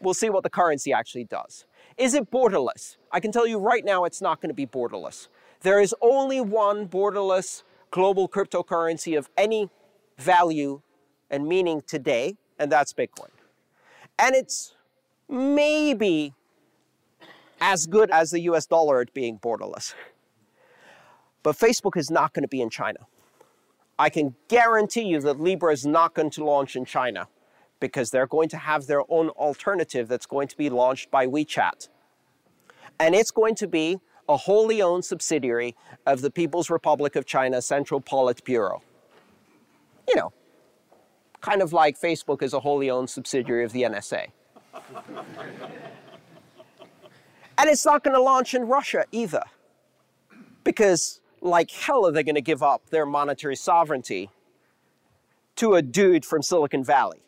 [0.02, 1.65] We'll see what the currency actually does.
[1.97, 2.97] Is it borderless?
[3.12, 5.30] I can tell you right now it's not going to be borderless.
[5.62, 9.69] There is only one borderless global cryptocurrency of any
[10.17, 10.82] value
[11.30, 13.30] and meaning today, and that's Bitcoin.
[14.19, 14.76] And it's
[15.32, 16.34] maybe
[17.60, 19.94] as good as the US dollar at being borderless.
[21.44, 23.00] But Facebook is not going to be in China.
[23.98, 27.28] I can guarantee you that Libra is not going to launch in China
[27.80, 31.89] because they're going to have their own alternative that's going to be launched by WeChat.
[33.00, 37.62] And it's going to be a wholly owned subsidiary of the People's Republic of China
[37.62, 38.82] Central Politburo.
[40.08, 40.34] You know,
[41.41, 44.28] kind of like Facebook is a wholly owned subsidiary of the NSA.
[47.62, 49.43] And it's not going to launch in Russia either.
[50.63, 54.31] Because, like hell, are they going to give up their monetary sovereignty
[55.57, 57.21] to a dude from Silicon Valley?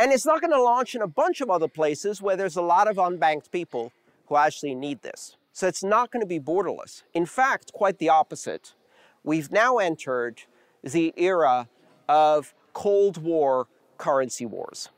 [0.00, 2.62] And it's not going to launch in a bunch of other places where there's a
[2.62, 3.92] lot of unbanked people
[4.26, 5.36] who actually need this.
[5.52, 7.04] So it's not going to be borderless.
[7.14, 8.74] In fact, quite the opposite.
[9.22, 10.42] We've now entered
[10.82, 11.68] the era
[12.08, 14.88] of Cold War currency wars.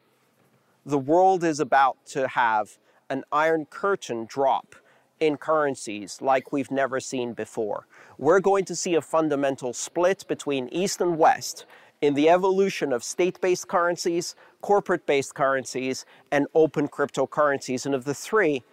[0.85, 4.75] The world is about to have an iron curtain drop
[5.21, 7.87] in currencies like we've never seen before.
[8.19, 11.67] We're going to see a fundamental split between East and West
[12.01, 17.87] in the evolution of state-based currencies, corporate-based currencies, and open cryptocurrencies.
[17.87, 18.65] And of the three,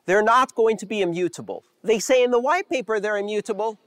[0.07, 1.65] They're not going to be immutable.
[1.83, 3.79] They say in the white paper they're immutable,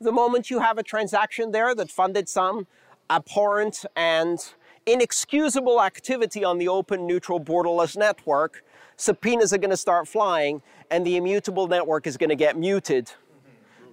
[0.00, 2.66] the moment you have a transaction there that funded some
[3.08, 4.38] abhorrent and
[4.86, 8.64] inexcusable activity on the open, neutral, borderless network,
[8.96, 13.12] subpoenas are going to start flying and the immutable network is going to get muted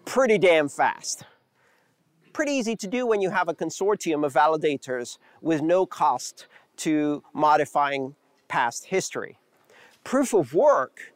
[0.05, 1.23] pretty damn fast.
[2.33, 6.47] Pretty easy to do when you have a consortium of validators with no cost
[6.77, 8.15] to modifying
[8.47, 9.37] past history.
[10.03, 11.13] Proof of work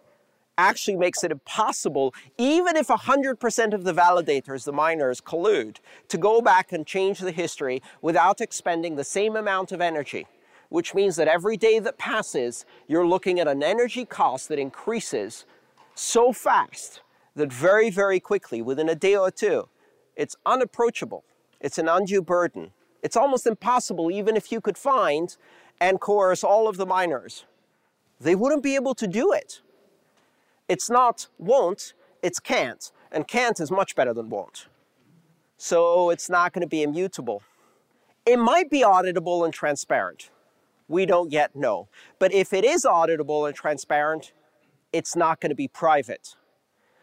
[0.58, 5.78] actually makes it impossible, even if 100% of the validators, the miners, collude,
[6.08, 10.28] to go back and change the history without expending the same amount of energy.
[10.70, 15.46] Which means that every day that passes, you're looking at an energy cost that increases
[15.94, 17.02] so fast
[17.36, 19.68] that very, very quickly, within a day or two,
[20.16, 21.24] it's unapproachable.
[21.60, 22.72] It's an undue burden.
[23.04, 25.36] It's almost impossible, even if you could find
[25.80, 27.46] and coerce all of the miners.
[28.20, 29.62] They wouldn't be able to do it
[30.68, 31.94] It's not won't,
[32.24, 32.92] it's can't.
[33.12, 34.68] And can't is much better than won't.
[35.58, 37.44] So it's not going to be immutable.
[38.26, 40.32] It might be auditable and transparent.
[40.88, 41.90] We don't yet know.
[42.20, 44.34] But if it is auditable and transparent,
[44.94, 46.36] it's not going to be private,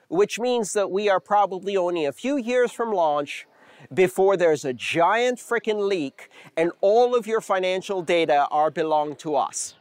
[0.09, 3.47] which means that we are probably only a few years from launch
[3.95, 9.37] before there's a giant freaking leak and all of your financial data are belong to
[9.37, 9.77] us.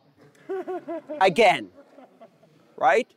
[1.20, 1.70] Again,
[2.78, 3.08] right?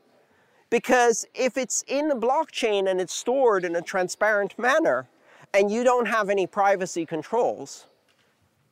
[0.71, 5.09] Because if it's in the blockchain and it's stored in a transparent manner
[5.53, 7.87] and you don't have any privacy controls,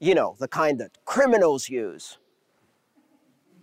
[0.00, 2.18] you know, the kind that criminals use,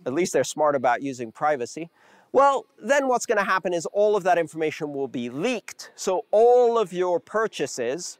[0.06, 1.90] at least they're smart about using privacy,
[2.32, 5.90] well, then what's going to happen is all of that information will be leaked.
[5.96, 8.18] So all of your purchases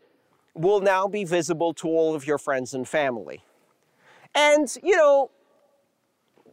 [0.54, 3.44] will now be visible to all of your friends and family.
[4.34, 5.30] And, you know,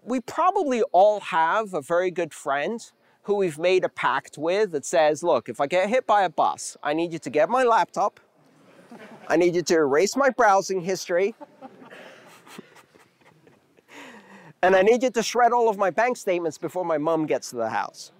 [0.07, 2.91] we probably all have a very good friend
[3.23, 6.29] who we've made a pact with that says, look, if I get hit by a
[6.29, 8.21] bus, I need you to get my laptop,
[9.27, 11.35] I need you to erase my browsing history,
[14.63, 17.49] and I need you to shred all of my bank statements before my mom gets
[17.49, 18.13] to the house.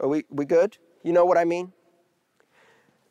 [0.00, 0.76] Are we, we good?
[1.04, 1.72] You know what I mean?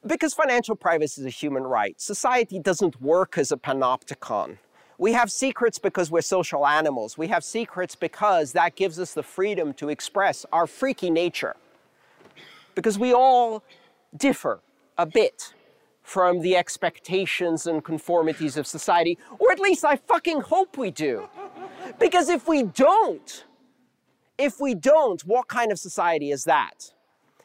[0.05, 1.99] Because financial privacy is a human right.
[1.99, 4.57] Society doesn't work as a panopticon.
[4.99, 7.17] We have secrets because we're social animals.
[7.17, 11.55] We have secrets because that gives us the freedom to express our freaky nature.
[12.73, 13.63] Because we all
[14.15, 14.59] differ
[14.97, 15.53] a bit
[16.01, 21.27] from the expectations and conformities of society, or at least I fucking hope we do.
[21.99, 23.45] Because if we don't,
[24.37, 26.93] if we don't, what kind of society is that?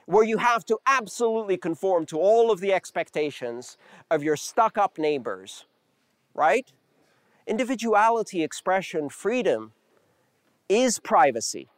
[0.07, 3.76] Where you have to absolutely conform to all of the expectations
[4.11, 5.64] of your stuck up neighbors,
[6.34, 6.72] right?
[7.47, 9.72] Individuality, expression, freedom
[10.68, 11.68] is privacy.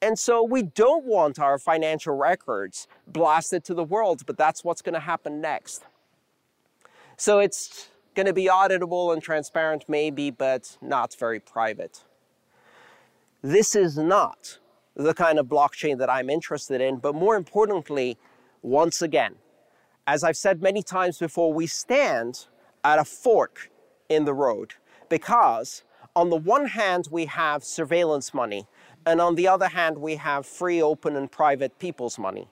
[0.00, 4.82] And so we don't want our financial records blasted to the world, but that's what's
[4.82, 5.84] going to happen next.
[7.16, 12.04] So it's going to be auditable and transparent, maybe, but not very private.
[13.42, 14.58] This is not
[14.96, 18.16] the kind of blockchain that I'm interested in, but more importantly,
[18.62, 19.36] once again,
[20.06, 22.46] as I've said many times before, we stand
[22.84, 23.70] at a fork
[24.08, 24.74] in the road
[25.08, 25.82] because
[26.16, 28.66] on the one hand we have surveillance money
[29.06, 32.48] and on the other hand we have free, open and private people's money.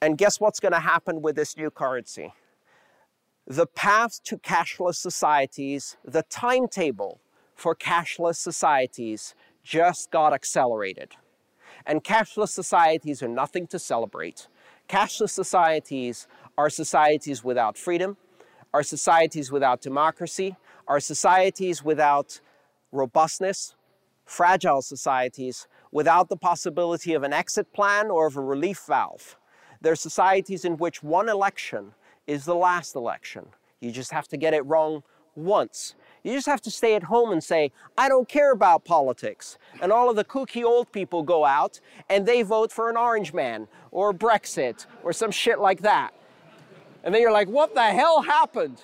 [0.00, 2.32] And guess what's going to happen with this new currency?
[3.46, 7.20] The path to cashless societies, the timetable
[7.54, 11.12] for cashless societies just got accelerated.
[11.86, 14.48] And cashless societies are nothing to celebrate.
[14.88, 16.26] Cashless societies
[16.58, 18.16] are societies without freedom,
[18.76, 20.54] are societies without democracy,
[20.86, 22.42] are societies without
[22.92, 23.74] robustness,
[24.26, 29.38] fragile societies without the possibility of an exit plan or of a relief valve.
[29.80, 31.94] They're societies in which one election
[32.26, 33.46] is the last election.
[33.80, 35.02] You just have to get it wrong
[35.36, 35.94] once.
[36.22, 39.56] You just have to stay at home and say, I don't care about politics.
[39.80, 43.32] And all of the kooky old people go out and they vote for an orange
[43.32, 46.12] man or Brexit or some shit like that.
[47.06, 48.82] And then you're like, what the hell happened?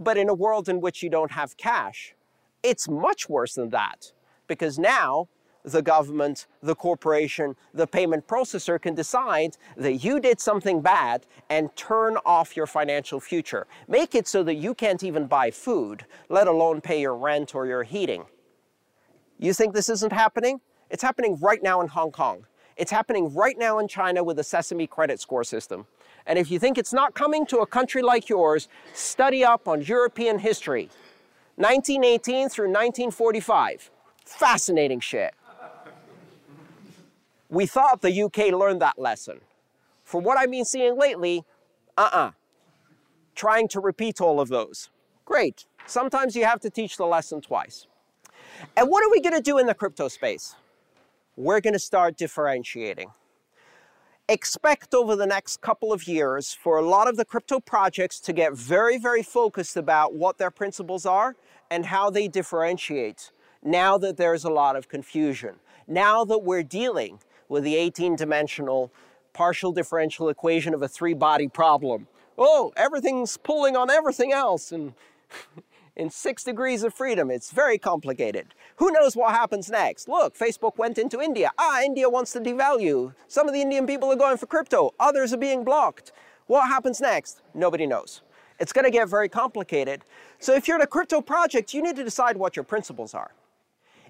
[0.00, 2.16] But in a world in which you don't have cash,
[2.64, 4.12] it's much worse than that.
[4.48, 5.28] Because now
[5.62, 11.74] the government, the corporation, the payment processor can decide that you did something bad and
[11.76, 13.68] turn off your financial future.
[13.86, 17.64] Make it so that you can't even buy food, let alone pay your rent or
[17.66, 18.24] your heating.
[19.38, 20.60] You think this isn't happening?
[20.90, 22.44] It's happening right now in Hong Kong.
[22.76, 25.86] It's happening right now in China with the Sesame credit score system.
[26.28, 29.80] And if you think it's not coming to a country like yours, study up on
[29.80, 30.90] European history.
[31.56, 33.90] 1918 through 1945.
[34.26, 35.34] Fascinating shit.
[37.48, 39.40] We thought the UK learned that lesson.
[40.04, 41.44] From what I've been seeing lately,
[41.96, 42.32] uh-uh.
[43.34, 44.90] Trying to repeat all of those.
[45.24, 45.64] Great.
[45.86, 47.86] Sometimes you have to teach the lesson twice.
[48.76, 50.54] And what are we going to do in the crypto space?
[51.36, 53.10] We're going to start differentiating
[54.28, 58.32] expect over the next couple of years for a lot of the crypto projects to
[58.32, 61.34] get very, very focused about what their principles are
[61.70, 65.54] and how they differentiate now that there's a lot of confusion.
[65.86, 68.92] Now that we're dealing with the 18-dimensional
[69.32, 72.06] partial differential equation of a three-body problem.
[72.36, 74.94] Oh, everything's pulling on everything else and
[75.98, 77.30] in six degrees of freedom.
[77.30, 78.54] It's very complicated.
[78.76, 80.08] Who knows what happens next?
[80.08, 81.50] Look, Facebook went into India.
[81.58, 83.12] Ah, India wants to devalue.
[83.26, 84.94] Some of the Indian people are going for crypto.
[85.00, 86.12] Others are being blocked.
[86.46, 87.42] What happens next?
[87.52, 88.22] Nobody knows.
[88.60, 90.04] It's going to get very complicated.
[90.38, 93.32] So if you're in a crypto project, you need to decide what your principles are.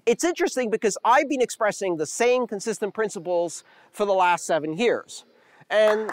[0.05, 5.25] It's interesting because I've been expressing the same consistent principles for the last seven years.
[5.69, 6.11] And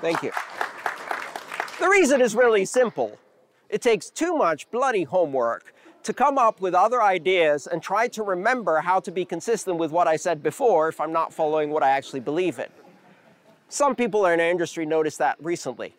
[0.00, 0.32] thank you.
[1.78, 3.18] The reason is really simple.
[3.68, 8.22] It takes too much bloody homework to come up with other ideas and try to
[8.22, 11.82] remember how to be consistent with what I said before if I'm not following what
[11.82, 12.68] I actually believe in.
[13.68, 15.94] Some people in our industry noticed that recently.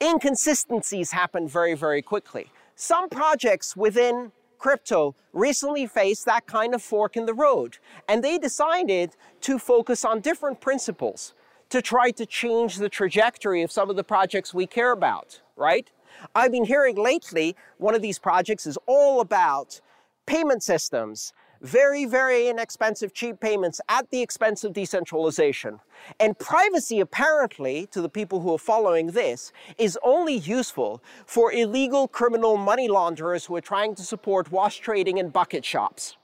[0.00, 2.52] Inconsistencies happen very, very quickly.
[2.76, 8.38] Some projects within crypto recently faced that kind of fork in the road, and they
[8.38, 11.34] decided to focus on different principles
[11.70, 15.90] to try to change the trajectory of some of the projects we care about, right?
[16.34, 19.80] I've been hearing lately one of these projects is all about
[20.26, 25.80] payment systems, very, very inexpensive, cheap payments at the expense of decentralization.
[26.20, 32.06] And privacy, apparently, to the people who are following this, is only useful for illegal
[32.06, 36.16] criminal money launderers who are trying to support wash trading and bucket shops.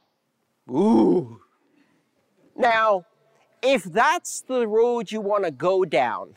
[0.71, 1.41] Ooh.
[2.57, 3.05] Now,
[3.63, 6.37] if that's the road you want to go down,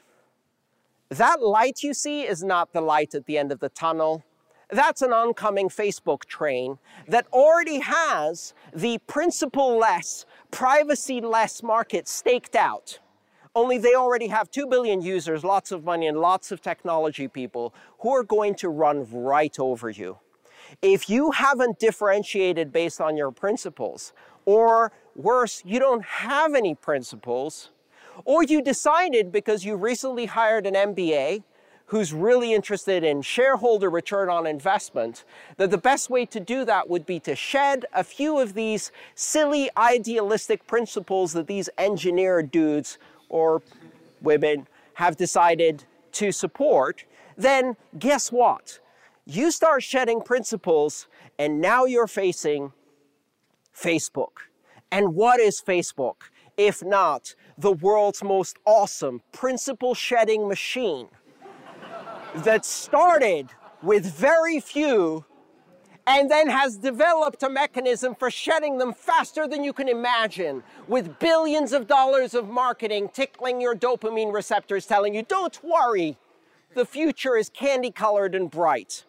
[1.09, 4.23] that light you see is not the light at the end of the tunnel.
[4.69, 6.77] That's an oncoming Facebook train
[7.07, 12.99] that already has the principle-less, privacy-less market staked out.
[13.55, 17.73] Only they already have 2 billion users, lots of money, and lots of technology people
[17.99, 20.17] who are going to run right over you.
[20.81, 24.11] If you haven't differentiated based on your principles,
[24.45, 27.71] or worse, you don't have any principles,
[28.25, 31.43] or you decided because you recently hired an MBA
[31.87, 35.23] who's really interested in shareholder return on investment,
[35.55, 38.91] that the best way to do that would be to shed a few of these
[39.15, 42.97] silly idealistic principles that these engineer dudes
[43.29, 43.61] or
[44.21, 47.05] women have decided to support,
[47.37, 48.79] then guess what?
[49.25, 51.07] You start shedding principles
[51.39, 52.73] and now you're facing
[53.73, 54.47] Facebook.
[54.91, 56.15] And what is Facebook?
[56.57, 61.07] If not the world's most awesome principle shedding machine
[62.35, 63.49] that started
[63.83, 65.25] with very few
[66.07, 71.19] and then has developed a mechanism for shedding them faster than you can imagine, with
[71.19, 76.17] billions of dollars of marketing tickling your dopamine receptors, telling you, don't worry,
[76.75, 79.03] the future is candy colored and bright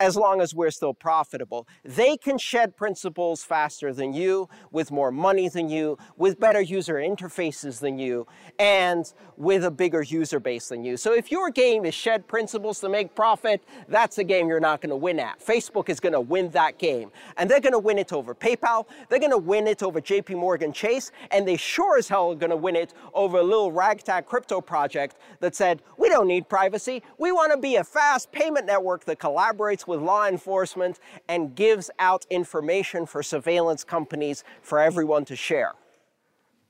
[0.00, 1.66] as long as we're still profitable.
[1.84, 6.94] They can shed principles faster than you, with more money than you, with better user
[6.94, 8.26] interfaces than you,
[8.58, 10.96] and with a bigger user base than you.
[10.96, 14.80] So if your game is shed principles to make profit, that's a game you're not
[14.80, 15.40] going to win at.
[15.40, 17.10] Facebook is going to win that game.
[17.36, 20.36] And they're going to win it over PayPal, they're going to win it over JP
[20.36, 23.72] Morgan Chase, and they sure as hell are going to win it over a little
[23.72, 28.32] ragtag crypto project that said, we don't need privacy, we want to be a fast
[28.32, 30.98] payment network that collaborates with law enforcement
[31.28, 35.74] and gives out information for surveillance companies for everyone to share.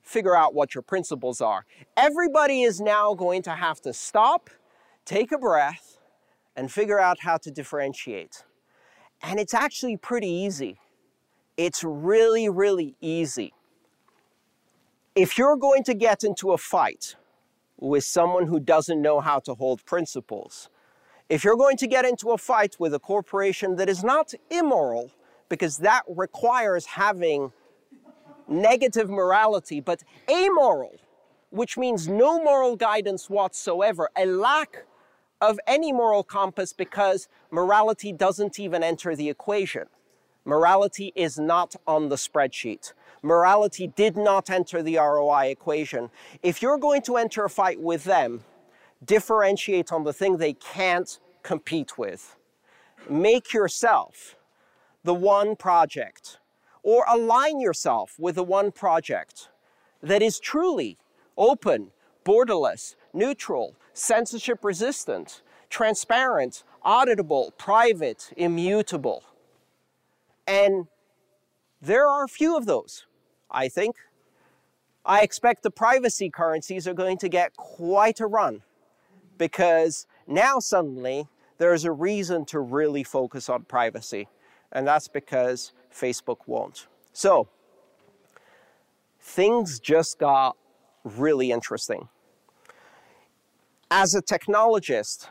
[0.02, 1.64] Figure out what your principles are.
[1.96, 4.50] Everybody is now going to have to stop,
[5.04, 5.98] take a breath,
[6.56, 8.42] and figure out how to differentiate.
[9.22, 10.80] And it's actually pretty easy.
[11.56, 13.52] It's really, really easy.
[15.14, 17.14] If you're going to get into a fight
[17.78, 20.68] with someone who doesn't know how to hold principles,
[21.28, 25.10] if you're going to get into a fight with a corporation that is not immoral,
[25.48, 27.52] because that requires having
[28.48, 30.96] negative morality, but amoral,
[31.50, 34.84] which means no moral guidance whatsoever, a lack
[35.40, 39.84] of any moral compass because morality doesn't even enter the equation.
[40.44, 42.92] Morality is not on the spreadsheet.
[43.22, 46.10] Morality did not enter the ROI equation.
[46.42, 48.44] If you're going to enter a fight with them,
[49.04, 52.36] differentiate on the thing they can't compete with.
[53.08, 54.36] Make yourself
[55.04, 56.38] the one project
[56.82, 59.48] or align yourself with the one project
[60.02, 60.98] that is truly
[61.36, 61.90] open,
[62.24, 69.22] borderless, neutral, censorship resistant, transparent, auditable, private, immutable.
[70.46, 70.86] And
[71.80, 73.06] there are a few of those,
[73.50, 73.96] I think.
[75.04, 78.62] I expect the privacy currencies are going to get quite a run
[79.38, 84.28] because now suddenly there's a reason to really focus on privacy,
[84.72, 86.86] and that's because Facebook won't.
[87.12, 87.48] So
[89.20, 90.56] things just got
[91.04, 92.08] really interesting.
[93.90, 95.28] As a technologist,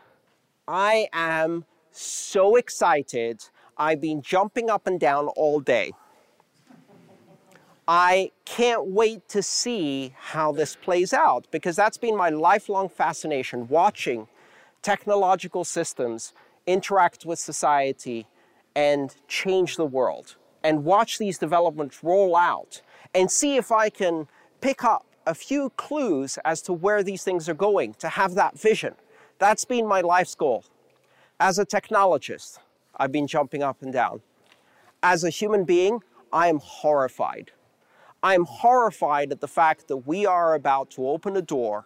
[0.68, 3.44] I am so excited.
[3.78, 5.94] I've been jumping up and down all day.
[7.88, 13.70] I can't wait to see how this plays out because that's been my lifelong fascination
[13.70, 14.28] watching
[14.82, 16.34] technological systems
[16.66, 18.28] interact with society
[18.76, 22.82] and change the world and watch these developments roll out
[23.16, 24.28] and see if I can
[24.60, 28.60] pick up a few clues as to where these things are going, to have that
[28.60, 28.96] vision.
[29.40, 30.66] That's been my life's goal.
[31.40, 32.60] As a technologist,
[32.98, 34.22] I've been jumping up and down.
[35.04, 36.02] As a human being,
[36.34, 37.52] I am horrified.
[38.24, 41.86] I am horrified at the fact that we are about to open a door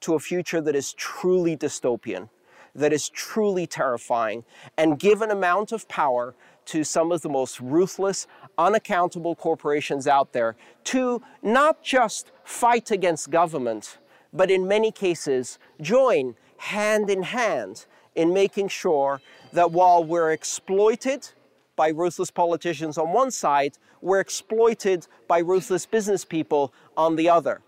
[0.00, 2.28] to a future that is truly dystopian,
[2.74, 4.44] that is truly terrifying,
[4.76, 6.34] and give an amount of power
[6.66, 8.26] to some of the most ruthless,
[8.58, 13.98] unaccountable corporations out there to not just fight against government,
[14.32, 19.20] but in many cases join hand in hand in making sure
[19.52, 21.30] that while we're exploited
[21.78, 27.60] by ruthless politicians on one side, we're exploited by ruthless business people on the other.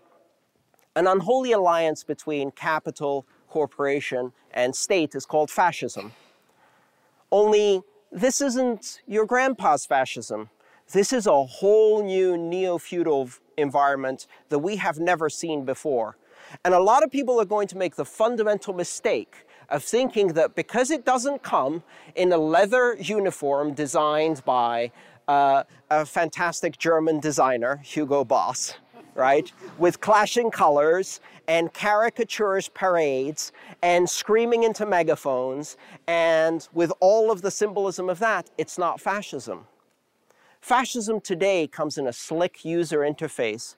[0.97, 6.11] An unholy alliance between capital, corporation, and state is called fascism.
[7.31, 10.49] Only this isn't your grandpa's fascism.
[10.91, 16.17] This is a whole new neo feudal environment that we have never seen before.
[16.65, 20.53] And a lot of people are going to make the fundamental mistake of thinking that
[20.53, 21.81] because it doesn't come
[22.15, 24.91] in a leather uniform designed by
[25.27, 28.75] uh, a fantastic German designer, Hugo Boss,
[29.15, 29.51] right?
[29.77, 33.51] With clashing colors and caricaturish parades
[33.81, 39.67] and screaming into megaphones and with all of the symbolism of that, it's not fascism.
[40.59, 43.75] Fascism today comes in a slick user interface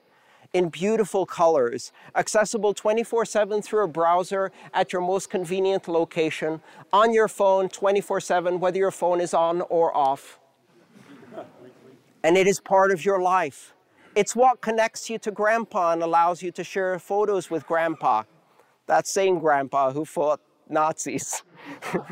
[0.53, 7.13] in beautiful colors, accessible 24 7 through a browser at your most convenient location, on
[7.13, 10.39] your phone 24 7, whether your phone is on or off.
[12.23, 13.73] And it is part of your life.
[14.15, 18.23] It's what connects you to grandpa and allows you to share photos with grandpa.
[18.85, 20.39] That same grandpa who fought
[20.69, 21.43] Nazis.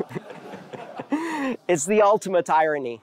[1.68, 3.00] it's the ultimate irony.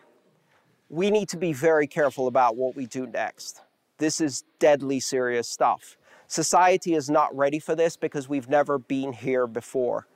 [0.90, 3.62] We need to be very careful about what we do next.
[4.00, 5.98] This is deadly serious stuff.
[6.28, 10.08] Society is not ready for this because we've never been here before.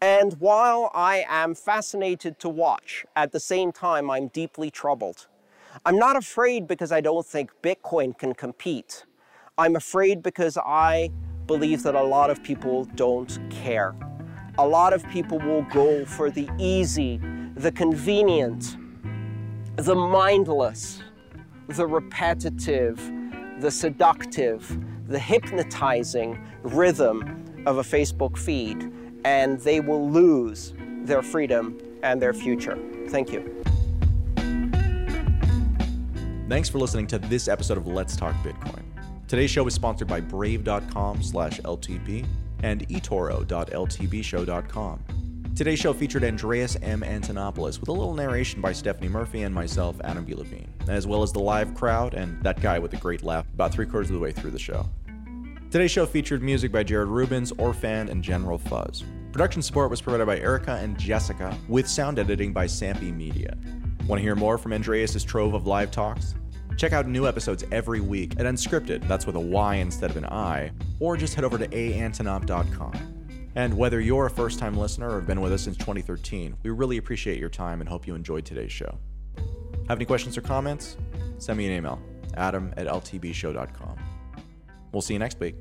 [0.00, 5.26] And while I am fascinated to watch, at the same time, I'm deeply troubled.
[5.86, 9.06] I'm not afraid because I don't think Bitcoin can compete.
[9.56, 11.10] I'm afraid because I
[11.46, 13.94] believe that a lot of people don't care.
[14.58, 17.20] A lot of people will go for the easy,
[17.54, 18.76] the convenient,
[19.76, 21.00] the mindless,
[21.68, 23.00] the repetitive,
[23.60, 28.92] the seductive, the hypnotizing rhythm of a Facebook feed,
[29.24, 32.78] and they will lose their freedom and their future.
[33.08, 33.62] Thank you.
[36.48, 38.82] Thanks for listening to this episode of Let's Talk Bitcoin.
[39.28, 41.60] Today's show is sponsored by Brave.com slash
[42.62, 45.19] and eToro.ltbshow.com.
[45.56, 47.02] Today's show featured Andreas M.
[47.02, 50.34] Antonopoulos with a little narration by Stephanie Murphy and myself, Adam B.
[50.34, 53.72] Levine, as well as the live crowd and that guy with the great laugh about
[53.72, 54.88] three quarters of the way through the show.
[55.70, 59.04] Today's show featured music by Jared Rubens, Orphan, and General Fuzz.
[59.32, 63.56] Production support was provided by Erica and Jessica, with sound editing by Sampy Media.
[64.06, 66.34] Want to hear more from Andreas' trove of live talks?
[66.78, 70.24] Check out new episodes every week at Unscrypted, that's with a Y instead of an
[70.24, 70.70] I,
[71.00, 73.19] or just head over to aantonop.com.
[73.56, 76.70] And whether you're a first time listener or have been with us since 2013, we
[76.70, 78.98] really appreciate your time and hope you enjoyed today's show.
[79.88, 80.96] Have any questions or comments?
[81.38, 82.00] Send me an email,
[82.34, 83.98] adam at ltbshow.com.
[84.92, 85.56] We'll see you next week.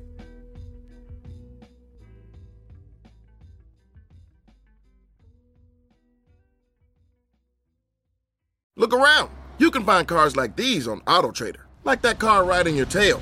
[8.76, 9.30] Look around.
[9.58, 13.22] You can find cars like these on AutoTrader, like that car riding your tail.